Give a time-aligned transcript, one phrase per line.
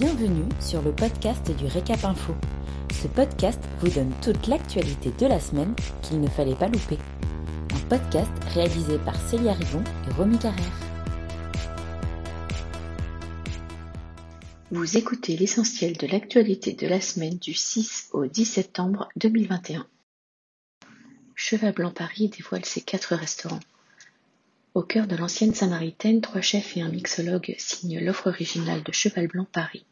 [0.00, 2.34] Bienvenue sur le podcast du Récap Info.
[3.02, 6.96] Ce podcast vous donne toute l'actualité de la semaine qu'il ne fallait pas louper.
[7.74, 10.80] Un podcast réalisé par Célia Rivon et Romy Carrère.
[14.70, 19.86] Vous écoutez l'essentiel de l'actualité de la semaine du 6 au 10 septembre 2021.
[21.34, 23.60] Cheval Blanc Paris dévoile ses quatre restaurants.
[24.72, 29.26] Au cœur de l'ancienne Samaritaine, trois chefs et un mixologue signent l'offre originale de Cheval
[29.26, 29.84] Blanc Paris.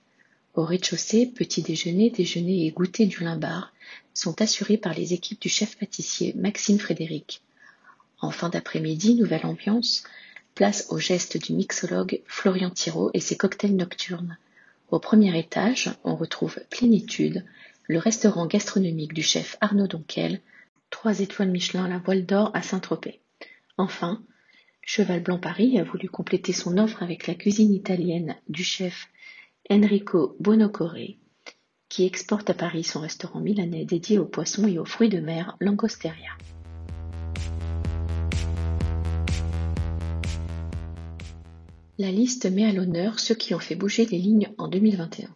[0.55, 3.73] Au rez-de-chaussée, petit déjeuner, déjeuner et goûter du limbar
[4.15, 7.43] sont assurés par les équipes du chef pâtissier Maxime Frédéric.
[8.21, 10.05] En fin d'après-midi, nouvelle ambiance,
[10.55, 14.39] place au geste du mixologue Florian Thiraud et ses cocktails nocturnes.
[14.93, 17.45] Au premier étage, on retrouve Plénitude,
[17.89, 20.41] le restaurant gastronomique du chef Arnaud Donquel,
[20.91, 23.21] trois étoiles Michelin à la voile d'or à Saint-Tropez.
[23.77, 24.23] Enfin,
[24.91, 29.11] Cheval Blanc Paris a voulu compléter son offre avec la cuisine italienne du chef
[29.71, 30.97] Enrico Bonocore,
[31.91, 35.59] qui exporte à Paris son restaurant milanais dédié aux poissons et aux fruits de mer
[35.61, 36.31] Langosteria.
[41.99, 45.29] La liste met à l'honneur ceux qui ont fait bouger les lignes en 2021.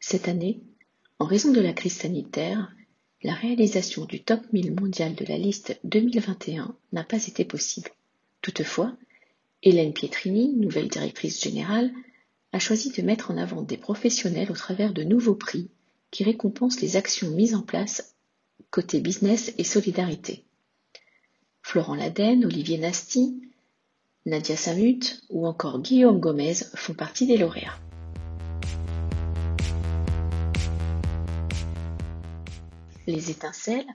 [0.00, 0.60] Cette année,
[1.18, 2.70] en raison de la crise sanitaire,
[3.22, 7.88] la réalisation du top 1000 mondial de la liste 2021 n'a pas été possible.
[8.46, 8.96] Toutefois,
[9.64, 11.90] Hélène Pietrini, nouvelle directrice générale,
[12.52, 15.68] a choisi de mettre en avant des professionnels au travers de nouveaux prix
[16.12, 18.14] qui récompensent les actions mises en place
[18.70, 20.44] côté business et solidarité.
[21.60, 23.42] Florent Laden, Olivier Nasty,
[24.26, 27.80] Nadia Samut ou encore Guillaume Gomez font partie des lauréats.
[33.08, 33.88] Les étincelles,